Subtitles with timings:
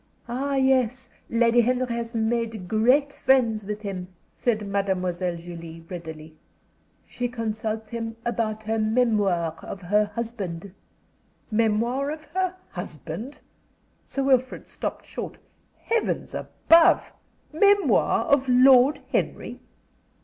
[0.27, 1.11] "Ah, yes.
[1.29, 6.35] Lady Henry has made great friends with him," said Mademoiselle Julie, readily.
[7.05, 10.73] "She consults him about her memoir of her husband."
[11.51, 13.41] "Memoir of her husband!"
[14.03, 15.37] Sir Wilfrid stopped short.
[15.77, 17.13] "Heavens above!
[17.53, 19.59] Memoir of Lord Henry?"